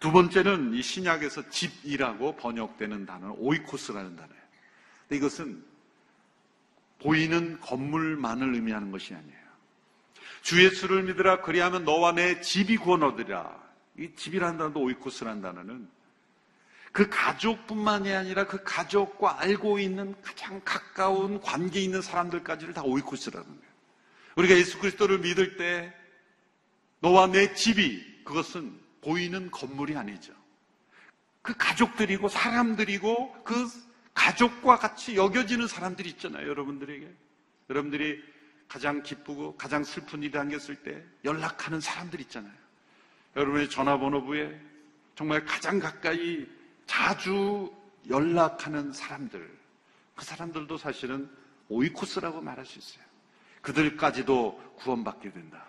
두 0.00 0.10
번째는 0.10 0.74
이 0.74 0.82
신약에서 0.82 1.48
집이라고 1.48 2.36
번역되는 2.36 3.06
단어는 3.06 3.36
오이코스라는 3.38 4.16
단어예요. 4.16 4.42
근데 5.02 5.16
이것은 5.16 5.64
보이는 7.00 7.60
건물만을 7.60 8.54
의미하는 8.54 8.90
것이 8.90 9.14
아니에요. 9.14 9.42
주 10.42 10.64
예수를 10.64 11.04
믿으라 11.04 11.42
그리하면 11.42 11.84
너와 11.84 12.12
내 12.12 12.40
집이 12.40 12.78
구원 12.78 13.04
얻으리라. 13.04 13.62
이 13.96 14.12
집이라는 14.16 14.58
단어도 14.58 14.80
오이코스라는 14.80 15.40
단어는 15.40 15.88
그 16.92 17.08
가족뿐만이 17.08 18.12
아니라 18.12 18.46
그 18.46 18.62
가족과 18.62 19.40
알고 19.40 19.78
있는 19.78 20.14
가장 20.20 20.60
가까운 20.64 21.40
관계 21.40 21.80
있는 21.80 22.02
사람들까지를 22.02 22.74
다 22.74 22.82
오이코스라는 22.82 23.46
거예요. 23.46 23.72
우리가 24.36 24.54
예수 24.56 24.78
그리스도를 24.78 25.18
믿을 25.18 25.56
때 25.56 25.92
너와 27.00 27.28
내 27.28 27.54
집이 27.54 28.24
그것은 28.24 28.78
보이는 29.00 29.50
건물이 29.50 29.96
아니죠. 29.96 30.34
그 31.40 31.54
가족들이고 31.56 32.28
사람들이고 32.28 33.42
그 33.42 33.68
가족과 34.14 34.76
같이 34.76 35.16
여겨지는 35.16 35.66
사람들이 35.66 36.10
있잖아요, 36.10 36.46
여러분들에게. 36.46 37.08
여러분들이 37.70 38.22
가장 38.68 39.02
기쁘고 39.02 39.56
가장 39.56 39.82
슬픈 39.82 40.22
일이 40.22 40.30
당겼을 40.30 40.76
때 40.76 41.02
연락하는 41.24 41.80
사람들 41.80 42.20
있잖아요. 42.20 42.52
여러분의 43.34 43.70
전화번호부에 43.70 44.60
정말 45.14 45.44
가장 45.44 45.78
가까이 45.78 46.46
자주 46.86 47.72
연락하는 48.08 48.92
사람들, 48.92 49.58
그 50.14 50.24
사람들도 50.24 50.76
사실은 50.76 51.30
오이코스라고 51.68 52.40
말할 52.40 52.66
수 52.66 52.78
있어요. 52.78 53.04
그들까지도 53.62 54.74
구원받게 54.76 55.32
된다. 55.32 55.64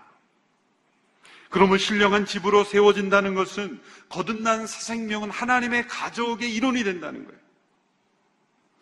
그러면 1.50 1.78
신령한 1.78 2.26
집으로 2.26 2.64
세워진다는 2.64 3.36
것은 3.36 3.80
거듭난 4.10 4.66
새 4.66 4.96
생명은 4.96 5.30
하나님의 5.30 5.88
가족의 5.88 6.54
일원이 6.54 6.84
된다는 6.84 7.26
거예요. 7.26 7.40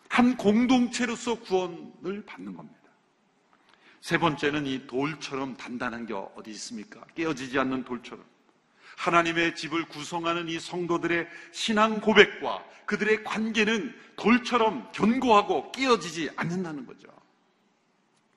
한 0.08 0.36
공동체로서 0.36 1.34
구원을 1.40 2.24
받는 2.24 2.54
겁니다. 2.56 2.78
세 4.00 4.18
번째는 4.18 4.66
이 4.66 4.86
돌처럼 4.86 5.56
단단한 5.56 6.06
게 6.06 6.14
어디 6.14 6.50
있습니까? 6.50 7.04
깨어지지 7.14 7.58
않는 7.58 7.84
돌처럼. 7.84 8.24
하나님의 8.96 9.54
집을 9.56 9.86
구성하는 9.86 10.48
이 10.48 10.60
성도들의 10.60 11.28
신앙 11.50 12.00
고백과 12.00 12.64
그들의 12.86 13.24
관계는 13.24 13.94
돌처럼 14.16 14.90
견고하고 14.92 15.72
끼어지지 15.72 16.30
않는다는 16.36 16.86
거죠. 16.86 17.08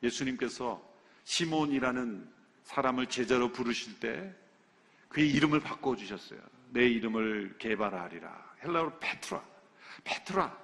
예수님께서 0.04 0.82
시몬이라는 1.24 2.30
사람을 2.64 3.08
제자로 3.08 3.52
부르실 3.52 4.00
때 4.00 4.34
그의 5.10 5.30
이름을 5.32 5.60
바꿔주셨어요. 5.60 6.40
네 6.70 6.88
이름을 6.88 7.56
게바라 7.58 8.03
하리라. 8.03 8.56
헬라어로 8.64 9.00
πέτρα. 9.00 9.42
πέτρα. 10.04 10.58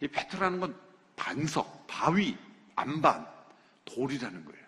이 0.00 0.08
πέτρα라는 0.08 0.60
건 0.60 0.76
반석, 1.16 1.86
바위, 1.86 2.36
암반, 2.74 3.26
돌이라는 3.84 4.44
거예요. 4.44 4.66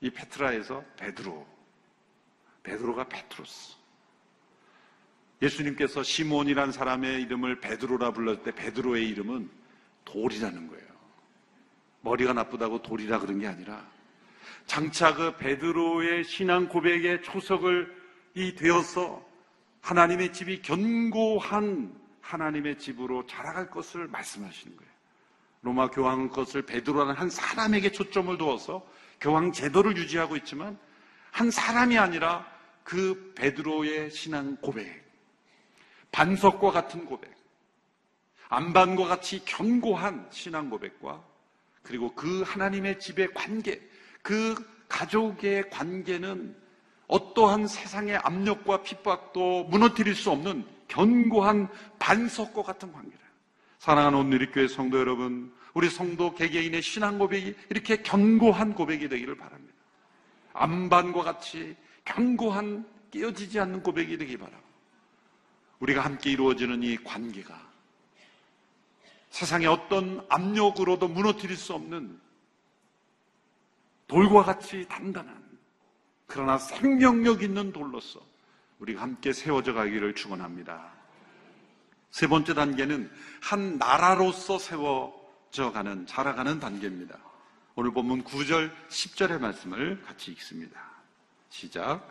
이 0.00 0.10
πέτρα에서 0.10 0.84
베드로, 0.96 1.46
베드로가 2.62 3.04
πέτρος. 3.04 3.76
예수님께서 5.42 6.02
시몬이란 6.02 6.70
사람의 6.70 7.22
이름을 7.22 7.60
베드로라 7.60 8.12
불렀을 8.12 8.42
때 8.44 8.54
베드로의 8.54 9.08
이름은 9.08 9.50
돌이라는 10.04 10.68
거예요. 10.68 10.86
머리가 12.02 12.32
나쁘다고 12.32 12.82
돌이라 12.82 13.18
그런 13.20 13.38
게 13.40 13.46
아니라 13.46 13.84
장차 14.66 15.14
그 15.14 15.36
베드로의 15.36 16.24
신앙 16.24 16.68
고백의 16.68 17.22
초석을 17.22 18.02
이 18.34 18.54
되어서 18.54 19.24
하나님의 19.80 20.32
집이 20.32 20.62
견고한 20.62 22.00
하나님의 22.20 22.78
집으로 22.78 23.26
자라갈 23.26 23.68
것을 23.68 24.06
말씀하시는 24.08 24.76
거예요. 24.76 24.92
로마 25.62 25.90
교황은 25.90 26.28
그것을 26.30 26.62
베드로라는 26.62 27.14
한 27.14 27.30
사람에게 27.30 27.92
초점을 27.92 28.36
두어서 28.38 28.86
교황 29.20 29.52
제도를 29.52 29.96
유지하고 29.96 30.36
있지만 30.36 30.78
한 31.32 31.50
사람이 31.50 31.98
아니라 31.98 32.46
그 32.84 33.32
베드로의 33.34 34.10
신앙 34.10 34.54
고백, 34.56 35.02
반석과 36.12 36.70
같은 36.70 37.06
고백, 37.06 37.32
안반과 38.48 39.06
같이 39.06 39.42
견고한 39.46 40.28
신앙 40.30 40.68
고백과 40.68 41.24
그리고 41.82 42.14
그 42.14 42.42
하나님의 42.42 43.00
집의 43.00 43.32
관계, 43.32 43.80
그 44.20 44.54
가족의 44.88 45.70
관계는 45.70 46.54
어떠한 47.08 47.66
세상의 47.66 48.16
압력과 48.18 48.82
핍박도 48.82 49.64
무너뜨릴 49.64 50.14
수 50.14 50.30
없는 50.30 50.66
견고한 50.88 51.68
반석과 51.98 52.62
같은 52.62 52.92
관계를. 52.92 53.18
사랑하는 53.78 54.18
온누리교회 54.18 54.68
성도 54.68 54.98
여러분, 54.98 55.52
우리 55.72 55.88
성도 55.88 56.34
개개인의 56.34 56.82
신앙 56.82 57.18
고백이 57.18 57.54
이렇게 57.70 58.02
견고한 58.02 58.74
고백이 58.74 59.08
되기를 59.08 59.34
바랍니다. 59.36 59.72
안반과 60.52 61.22
같이 61.22 61.76
견고한 62.04 62.86
깨어지지 63.10 63.60
않는 63.60 63.82
고백이 63.82 64.18
되기 64.18 64.36
바랍니다. 64.36 64.62
우리가 65.80 66.04
함께 66.04 66.30
이루어지는 66.30 66.82
이 66.82 66.96
관계가 66.96 67.70
세상의 69.30 69.66
어떤 69.66 70.24
압력으로도 70.28 71.08
무너뜨릴 71.08 71.56
수 71.56 71.74
없는 71.74 72.20
돌과 74.06 74.44
같이 74.44 74.86
단단한 74.88 75.42
그러나 76.26 76.58
생명력 76.58 77.42
있는 77.42 77.72
돌로서 77.72 78.20
우리가 78.78 79.02
함께 79.02 79.32
세워져 79.32 79.72
가기를 79.72 80.14
축원합니다. 80.14 80.92
세 82.10 82.26
번째 82.26 82.54
단계는 82.54 83.10
한 83.40 83.78
나라로서 83.78 84.58
세워져 84.58 85.72
가는 85.72 86.06
자라가는 86.06 86.60
단계입니다. 86.60 87.18
오늘 87.74 87.90
본문 87.90 88.24
9절 88.24 88.70
10절의 88.90 89.40
말씀을 89.40 90.02
같이 90.02 90.30
읽습니다. 90.32 90.78
시작. 91.48 92.06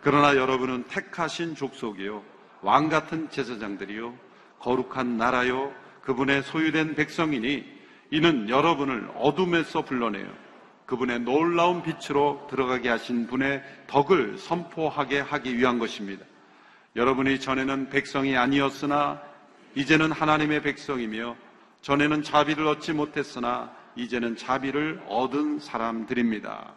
그러나 0.00 0.36
여러분은 0.36 0.84
택하신 0.84 1.54
족속이요 1.54 2.24
왕 2.62 2.88
같은 2.88 3.28
제사장들이요 3.28 4.16
거룩한 4.58 5.18
나라요 5.18 5.74
그분의 6.00 6.42
소유된 6.44 6.94
백성이니 6.94 7.64
이는 8.10 8.48
여러분을 8.48 9.10
어둠에서 9.16 9.82
불러내요 9.82 10.32
그분의 10.86 11.20
놀라운 11.20 11.82
빛으로 11.82 12.46
들어가게 12.48 12.88
하신 12.88 13.26
분의 13.26 13.62
덕을 13.88 14.38
선포하게 14.38 15.20
하기 15.20 15.58
위한 15.58 15.78
것입니다. 15.78 16.24
여러분이 16.94 17.40
전에는 17.40 17.90
백성이 17.90 18.34
아니었으나 18.34 19.20
이제는 19.74 20.10
하나님의 20.10 20.62
백성이며 20.62 21.36
전에는 21.82 22.22
자비를 22.22 22.66
얻지 22.66 22.94
못했으나 22.94 23.76
이제는 23.96 24.36
자비를 24.36 25.02
얻은 25.08 25.58
사람들입니다. 25.60 26.74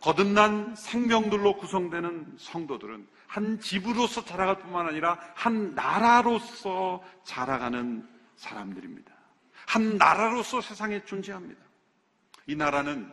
거듭난 0.00 0.74
생명들로 0.74 1.56
구성되는 1.58 2.36
성도들은 2.38 3.06
한 3.26 3.60
집으로서 3.60 4.24
자라갈 4.24 4.58
뿐만 4.58 4.88
아니라 4.88 5.18
한 5.34 5.74
나라로서 5.74 7.02
자라가는 7.24 8.08
사람들입니다. 8.36 9.12
한 9.66 9.98
나라로서 9.98 10.60
세상에 10.60 11.04
존재합니다. 11.04 11.60
이 12.46 12.56
나라는 12.56 13.10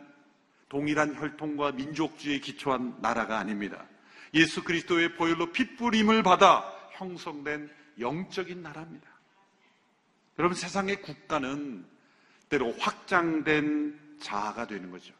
동일한 0.68 1.14
혈통과 1.14 1.72
민족주의에 1.72 2.40
기초한 2.40 2.96
나라가 3.00 3.38
아닙니다. 3.38 3.86
예수 4.34 4.64
그리스도의 4.64 5.14
보혈로 5.14 5.52
핏부림을 5.52 6.22
받아 6.22 6.64
형성된 6.92 7.70
영적인 8.00 8.62
나라입니다. 8.62 9.08
여러분 10.38 10.56
세상의 10.56 11.02
국가는 11.02 11.84
때로 12.48 12.72
확장된 12.78 13.98
자아가 14.20 14.66
되는 14.66 14.90
거죠. 14.90 15.12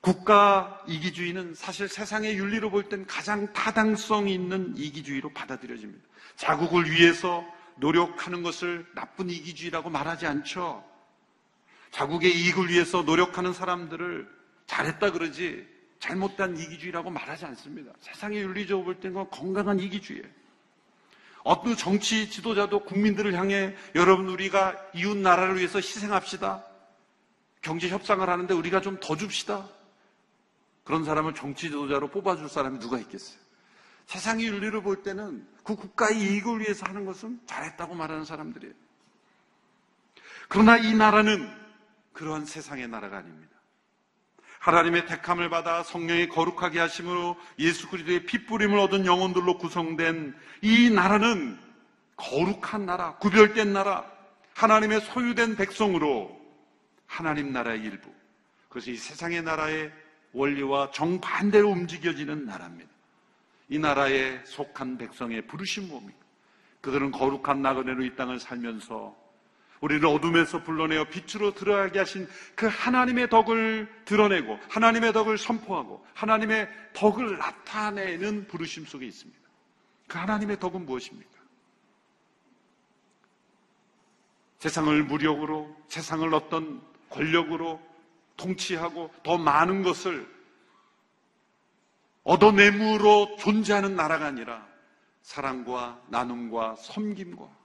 국가 0.00 0.82
이기주의는 0.86 1.54
사실 1.54 1.88
세상의 1.88 2.36
윤리로 2.38 2.70
볼 2.70 2.88
땐 2.88 3.04
가장 3.06 3.52
타당성 3.52 4.28
있는 4.28 4.76
이기주의로 4.76 5.30
받아들여집니다. 5.32 6.06
자국을 6.36 6.90
위해서 6.90 7.44
노력하는 7.76 8.42
것을 8.42 8.86
나쁜 8.94 9.28
이기주의라고 9.28 9.90
말하지 9.90 10.26
않죠. 10.26 10.84
자국의 11.90 12.32
이익을 12.32 12.68
위해서 12.68 13.02
노력하는 13.02 13.52
사람들을 13.52 14.28
잘했다 14.66 15.12
그러지 15.12 15.66
잘못된 15.98 16.56
이기주의라고 16.56 17.10
말하지 17.10 17.44
않습니다. 17.46 17.92
세상의 18.00 18.42
윤리적으로 18.42 18.84
볼 18.84 19.00
때는 19.00 19.28
건강한 19.30 19.80
이기주의예요. 19.80 20.26
어떤 21.44 21.76
정치 21.76 22.30
지도자도 22.30 22.80
국민들을 22.80 23.34
향해 23.34 23.74
여러분 23.94 24.28
우리가 24.28 24.76
이웃 24.94 25.16
나라를 25.16 25.56
위해서 25.58 25.78
희생합시다. 25.78 26.64
경제 27.62 27.88
협상을 27.88 28.28
하는데 28.28 28.52
우리가 28.54 28.80
좀 28.80 28.98
더 29.00 29.16
줍시다. 29.16 29.68
그런 30.84 31.04
사람을 31.04 31.34
정치 31.34 31.68
지도자로 31.68 32.08
뽑아줄 32.08 32.48
사람이 32.48 32.78
누가 32.78 32.98
있겠어요? 32.98 33.38
세상의 34.06 34.46
윤리를 34.46 34.80
볼 34.82 35.02
때는 35.02 35.46
그 35.62 35.76
국가의 35.76 36.18
이익을 36.18 36.60
위해서 36.60 36.86
하는 36.86 37.04
것은 37.04 37.40
잘했다고 37.46 37.94
말하는 37.94 38.24
사람들이에요. 38.24 38.72
그러나 40.48 40.78
이 40.78 40.94
나라는 40.94 41.46
그러한 42.14 42.46
세상의 42.46 42.88
나라가 42.88 43.18
아닙니다. 43.18 43.57
하나님의 44.60 45.06
택함을 45.06 45.50
받아 45.50 45.82
성령의 45.82 46.28
거룩하게 46.28 46.80
하심으로 46.80 47.36
예수 47.58 47.88
그리스도의 47.88 48.26
핏부림을 48.26 48.78
얻은 48.78 49.06
영혼들로 49.06 49.58
구성된 49.58 50.34
이 50.62 50.90
나라는 50.90 51.58
거룩한 52.16 52.84
나라, 52.84 53.14
구별된 53.16 53.72
나라, 53.72 54.04
하나님의 54.54 55.00
소유된 55.02 55.56
백성으로 55.56 56.36
하나님 57.06 57.52
나라의 57.52 57.80
일부. 57.80 58.10
그것이 58.68 58.92
이 58.92 58.96
세상의 58.96 59.42
나라의 59.42 59.92
원리와 60.32 60.90
정반대로 60.90 61.70
움직여지는 61.70 62.44
나라입니다. 62.44 62.90
이 63.70 63.78
나라에 63.78 64.40
속한 64.44 64.98
백성의 64.98 65.46
부르심 65.46 65.88
뭡니까? 65.88 66.18
그들은 66.80 67.10
거룩한 67.12 67.62
나그네로 67.62 68.04
이 68.04 68.16
땅을 68.16 68.40
살면서 68.40 69.16
우리를 69.80 70.04
어둠에서 70.06 70.62
불러내어 70.62 71.04
빛으로 71.04 71.54
들어가게 71.54 71.98
하신 72.00 72.28
그 72.54 72.66
하나님의 72.66 73.30
덕을 73.30 73.88
드러내고 74.04 74.58
하나님의 74.68 75.12
덕을 75.12 75.38
선포하고 75.38 76.04
하나님의 76.14 76.68
덕을 76.94 77.38
나타내는 77.38 78.48
부르심 78.48 78.86
속에 78.86 79.06
있습니다. 79.06 79.40
그 80.08 80.18
하나님의 80.18 80.58
덕은 80.58 80.84
무엇입니까? 80.84 81.38
세상을 84.58 85.02
무력으로 85.04 85.76
세상을 85.86 86.32
어떤 86.34 86.82
권력으로 87.10 87.80
통치하고 88.36 89.12
더 89.22 89.38
많은 89.38 89.82
것을 89.82 90.28
얻어내므로 92.24 93.36
존재하는 93.38 93.94
나라가 93.94 94.26
아니라 94.26 94.66
사랑과 95.22 96.02
나눔과 96.08 96.76
섬김과 96.76 97.57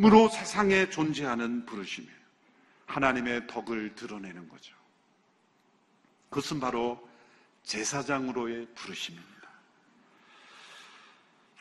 무로 0.00 0.30
세상에 0.30 0.88
존재하는 0.88 1.66
부르심이에요. 1.66 2.14
하나님의 2.86 3.46
덕을 3.46 3.94
드러내는 3.96 4.48
거죠. 4.48 4.74
그것은 6.30 6.58
바로 6.58 7.06
제사장으로의 7.64 8.66
부르심입니다. 8.74 9.30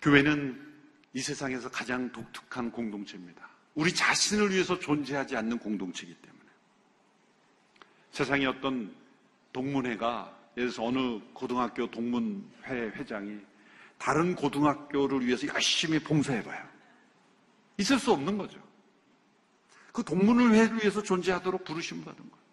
교회는 0.02 0.74
이 1.14 1.20
세상에서 1.20 1.70
가장 1.70 2.10
독특한 2.14 2.72
공동체입니다. 2.72 3.46
우리 3.76 3.94
자신을 3.94 4.52
위해서 4.52 4.80
존재하지 4.80 5.36
않는 5.36 5.60
공동체이기 5.60 6.16
때문에. 6.16 6.46
세상에 8.12 8.46
어떤 8.46 8.96
동문회가 9.52 10.34
예를 10.56 10.70
들어서 10.70 10.86
어느 10.88 11.20
고등학교 11.34 11.92
동문회 11.92 12.70
회장이 12.70 13.38
다른 13.98 14.34
고등학교를 14.34 15.28
위해서 15.28 15.46
열심히 15.48 16.00
봉사해봐요. 16.00 16.69
있을 17.80 17.98
수 17.98 18.12
없는 18.12 18.38
거죠. 18.38 18.62
그 19.94 20.04
동문을 20.04 20.54
위해서 20.54 21.02
존재하도록 21.02 21.64
부르심 21.64 22.04
받은 22.04 22.18
거예요. 22.18 22.46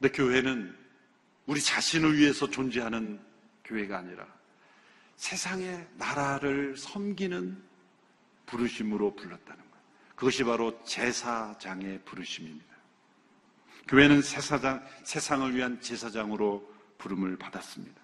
근데 0.00 0.16
교회는 0.16 0.76
우리 1.46 1.60
자신을 1.60 2.18
위해서 2.18 2.48
존재하는 2.48 3.20
교회가 3.64 3.98
아니라 3.98 4.26
세상의 5.16 5.86
나라를 5.96 6.76
섬기는 6.76 7.62
부르심으로 8.46 9.14
불렀다는 9.14 9.58
거예요. 9.58 9.84
그것이 10.16 10.42
바로 10.44 10.82
제사장의 10.84 12.00
부르심입니다. 12.04 12.74
교회는 13.86 14.22
세사장, 14.22 14.84
세상을 15.04 15.54
위한 15.54 15.80
제사장으로 15.80 16.72
부름을 16.96 17.36
받았습니다. 17.36 18.00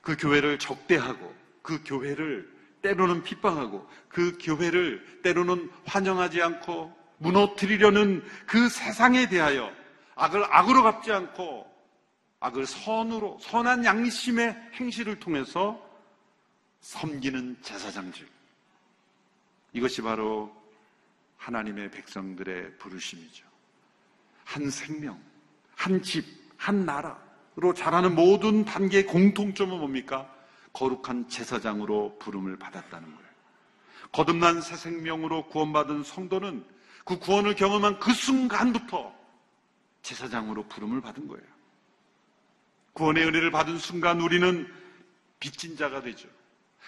그 0.00 0.16
교회를 0.16 0.60
적대하고 0.60 1.34
그 1.62 1.82
교회를 1.84 2.55
때로는 2.82 3.22
핍박하고 3.22 3.88
그 4.08 4.38
교회를 4.40 5.20
때로는 5.22 5.70
환영하지 5.84 6.42
않고 6.42 6.94
무너뜨리려는 7.18 8.24
그 8.46 8.68
세상에 8.68 9.28
대하여 9.28 9.72
악을 10.14 10.44
악으로 10.48 10.82
갚지 10.82 11.12
않고 11.12 11.66
악을 12.40 12.66
선으로 12.66 13.38
선한 13.40 13.84
양심의 13.84 14.54
행실을 14.74 15.18
통해서 15.18 15.82
섬기는 16.80 17.56
제사장직 17.62 18.28
이것이 19.72 20.02
바로 20.02 20.54
하나님의 21.36 21.90
백성들의 21.90 22.78
부르심이죠. 22.78 23.44
한 24.44 24.70
생명, 24.70 25.20
한 25.74 26.02
집, 26.02 26.24
한 26.56 26.86
나라로 26.86 27.74
자라는 27.74 28.14
모든 28.14 28.64
단계의 28.64 29.06
공통점은 29.06 29.78
뭡니까? 29.78 30.32
거룩한 30.76 31.28
제사장으로 31.28 32.18
부름을 32.18 32.58
받았다는 32.58 33.08
거예요. 33.08 33.30
거듭난 34.12 34.60
새 34.60 34.76
생명으로 34.76 35.46
구원받은 35.48 36.02
성도는 36.02 36.64
그 37.06 37.18
구원을 37.18 37.54
경험한 37.54 37.98
그 37.98 38.12
순간부터 38.12 39.14
제사장으로 40.02 40.64
부름을 40.64 41.00
받은 41.00 41.28
거예요. 41.28 41.44
구원의 42.92 43.24
은혜를 43.24 43.50
받은 43.50 43.78
순간 43.78 44.20
우리는 44.20 44.70
빚진 45.40 45.76
자가 45.76 46.02
되죠. 46.02 46.28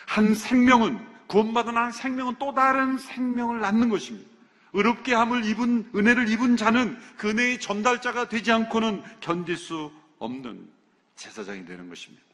한 0.06 0.34
생명은 0.34 1.26
구원받은 1.26 1.76
한 1.76 1.90
생명은 1.90 2.36
또 2.38 2.52
다른 2.52 2.98
생명을 2.98 3.60
낳는 3.60 3.88
것입니다. 3.88 4.28
의롭게 4.74 5.14
함을 5.14 5.46
입은 5.46 5.92
은혜를 5.94 6.28
입은 6.28 6.58
자는 6.58 6.98
그 7.16 7.30
은혜의 7.30 7.58
전달자가 7.60 8.28
되지 8.28 8.52
않고는 8.52 9.02
견딜 9.20 9.56
수 9.56 9.90
없는 10.18 10.68
제사장이 11.16 11.64
되는 11.64 11.88
것입니다. 11.88 12.27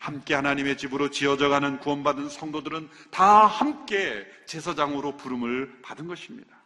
함께 0.00 0.34
하나님의 0.34 0.78
집으로 0.78 1.10
지어져가는 1.10 1.78
구원받은 1.78 2.30
성도들은 2.30 2.88
다 3.10 3.46
함께 3.46 4.26
제사장으로 4.46 5.18
부름을 5.18 5.82
받은 5.82 6.08
것입니다. 6.08 6.56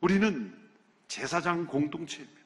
우리는 0.00 0.52
제사장 1.06 1.64
공동체입니다. 1.66 2.42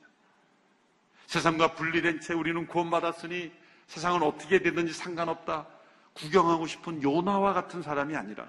세상과 1.26 1.74
분리된 1.74 2.20
채 2.20 2.34
우리는 2.34 2.66
구원받았으니 2.66 3.50
세상은 3.86 4.22
어떻게 4.22 4.60
되든지 4.60 4.92
상관없다. 4.92 5.66
구경하고 6.12 6.66
싶은 6.66 7.02
요나와 7.02 7.54
같은 7.54 7.80
사람이 7.82 8.14
아니라 8.14 8.46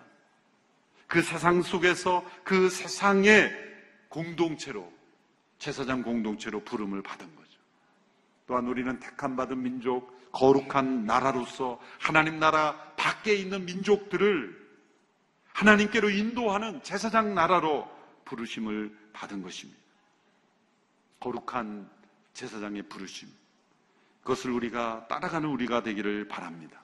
그 1.08 1.22
세상 1.22 1.62
속에서 1.62 2.26
그 2.44 2.70
세상의 2.70 3.50
공동체로 4.10 4.92
제사장 5.58 6.04
공동체로 6.04 6.62
부름을 6.66 7.02
받은 7.02 7.34
거죠. 7.34 7.60
또한 8.46 8.68
우리는 8.68 9.00
택함 9.00 9.38
받은 9.38 9.62
민족, 9.62 10.17
거룩한 10.38 11.06
나라로서 11.06 11.80
하나님 12.00 12.40
나라 12.40 12.78
밖에 12.96 13.34
있는 13.34 13.66
민족들을 13.66 14.68
하나님께로 15.52 16.12
인도하는 16.12 16.84
제사장 16.84 17.34
나라로 17.34 17.90
부르심을 18.24 18.96
받은 19.14 19.42
것입니다. 19.42 19.82
거룩한 21.20 21.90
제사장의 22.34 22.84
부르심. 22.84 23.28
그것을 24.22 24.52
우리가 24.52 25.08
따라가는 25.08 25.50
우리가 25.50 25.82
되기를 25.82 26.28
바랍니다. 26.28 26.80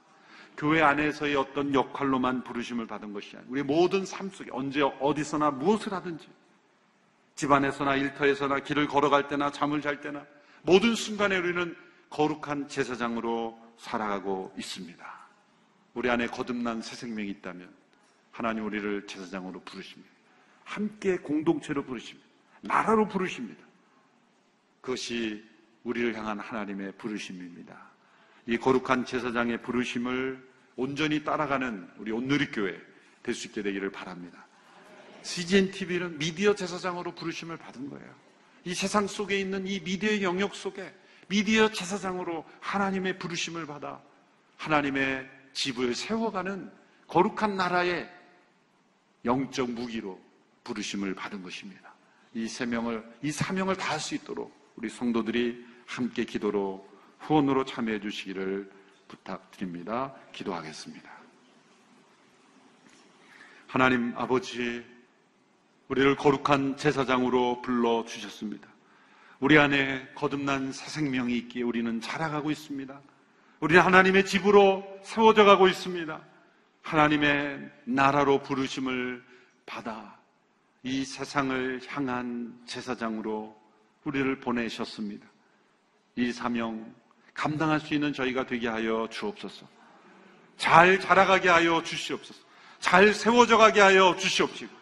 교회 0.58 0.82
안에서의 0.82 1.36
어떤 1.36 1.76
역할로만 1.76 2.44
부르심을 2.44 2.88
받은 2.88 3.14
것이 3.14 3.36
아니라 3.36 3.52
우리 3.52 3.62
모든 3.62 4.04
삶 4.04 4.32
속에 4.32 4.50
언제 4.52 4.82
어디서나 4.82 5.52
무엇을 5.52 5.94
하든지 5.94 6.28
집안에서나 7.36 7.98
일터에서나 7.98 8.60
길을 8.62 8.88
걸어갈 8.88 9.28
때나 9.28 9.52
잠을 9.52 9.82
잘 9.82 10.02
때나 10.02 10.26
모든 10.64 10.96
순간에 10.96 11.38
우리는 11.38 11.76
거룩한 12.14 12.68
제사장으로 12.70 13.60
살아가고 13.78 14.54
있습니다. 14.56 15.04
우리 15.96 16.12
안에 16.12 16.28
거듭난 16.28 16.84
새 16.84 16.96
생명이 16.96 17.30
있다면 17.32 17.74
하나님 18.32 18.66
우리를 18.66 19.08
제사장으로 19.08 19.62
부르십니다. 19.62 20.12
함께 20.64 21.18
공동체로 21.18 21.84
부르십니다. 21.84 22.30
나라로 22.62 23.08
부르십니다. 23.08 23.64
그것이 24.82 25.44
우리를 25.84 26.16
향한 26.16 26.40
하나님의 26.40 26.94
부르심입니다. 27.00 27.76
이 28.46 28.58
거룩한 28.58 29.06
제사장의 29.06 29.64
부르심을 29.64 30.48
온전히 30.76 31.24
따라가는 31.24 31.90
우리 31.98 32.12
온누리교회 32.12 32.80
될 33.24 33.34
수 33.34 33.48
있게 33.48 33.64
되기를 33.64 33.92
바랍니다. 33.92 34.46
CGN 35.24 35.72
TV는 35.72 36.20
미디어 36.20 36.54
제사장으로 36.54 37.16
부르심을 37.16 37.58
받은 37.58 37.90
거예요. 37.90 38.14
이 38.66 38.76
세상 38.76 39.08
속에 39.08 39.40
있는 39.40 39.66
이 39.66 39.80
미디어 39.80 40.22
영역 40.22 40.54
속에 40.54 40.94
미디어 41.28 41.72
제사장으로 41.72 42.46
하나님의 42.60 43.20
부르심을 43.20 43.66
받아 43.66 44.02
하나님의 44.58 45.30
집을 45.54 45.96
세워가는 45.96 46.72
거룩한 47.08 47.56
나라의 47.56 48.10
영적 49.26 49.72
무기로 49.72 50.20
부르심을 50.64 51.16
받은 51.16 51.44
것입니다. 51.44 51.94
이 52.34 52.48
세명을, 52.48 53.04
이 53.22 53.32
사명을 53.32 53.76
다할 53.76 54.00
수 54.00 54.16
있도록 54.16 54.54
우리 54.76 54.90
성도들이 54.90 55.66
함께 55.86 56.26
기도로 56.26 56.88
후원으로 57.20 57.66
참여해 57.66 58.00
주시기를 58.02 58.72
부탁드립니다. 59.08 60.16
기도하겠습니다. 60.32 61.12
하나님 63.68 64.14
아버지, 64.18 64.84
우리를 65.88 66.16
거룩한 66.16 66.78
제사장으로 66.78 67.62
불러 67.62 68.04
주셨습니다. 68.06 68.73
우리 69.44 69.58
안에 69.58 70.08
거듭난 70.16 70.72
새 70.72 70.88
생명이 70.90 71.36
있기에 71.40 71.64
우리는 71.64 72.00
자라가고 72.00 72.50
있습니다. 72.50 72.98
우리는 73.60 73.82
하나님의 73.82 74.26
집으로 74.26 74.88
세워져 75.04 75.44
가고 75.44 75.68
있습니다. 75.68 76.18
하나님의 76.82 77.70
나라로 77.84 78.42
부르심을 78.42 79.22
받아 79.66 80.18
이 80.84 81.04
세상을 81.04 81.82
향한 81.90 82.58
제사장으로 82.66 83.54
우리를 84.06 84.40
보내셨습니다. 84.40 85.28
이 86.16 86.32
사명 86.32 86.96
감당할 87.34 87.82
수 87.82 87.94
있는 87.94 88.14
저희가 88.14 88.46
되게 88.46 88.70
하여 88.70 89.10
주옵소서. 89.12 89.68
잘 90.56 91.02
자라가게 91.02 91.50
하여 91.50 91.84
주시옵소서. 91.84 92.40
잘 92.80 93.14
세워져 93.14 93.58
가게 93.58 93.82
하여 93.82 94.16
주시옵시고. 94.16 94.74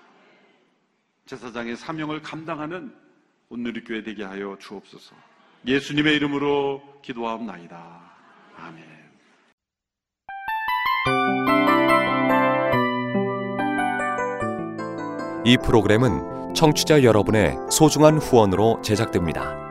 제사장의 1.26 1.78
사명을 1.78 2.21
감당하는 2.21 3.02
온누리 3.51 3.83
교회 3.83 4.01
되게 4.01 4.23
하여 4.23 4.57
주옵소서. 4.57 5.13
예수님의 5.67 6.15
이름으로 6.15 6.81
기도하옵나이다. 7.01 8.01
아멘. 8.55 8.85
이 15.43 15.57
프로그램은 15.57 16.53
청취자 16.53 17.03
여러분의 17.03 17.57
소중한 17.69 18.19
후원으로 18.19 18.81
제작됩니다. 18.81 19.70